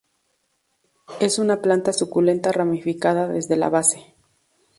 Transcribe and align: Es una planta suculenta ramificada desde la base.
Es 1.19 1.37
una 1.37 1.61
planta 1.61 1.93
suculenta 1.93 2.51
ramificada 2.51 3.27
desde 3.27 3.55
la 3.55 3.69
base. 3.69 4.15